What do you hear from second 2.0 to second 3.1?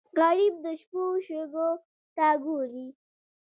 ته ګوري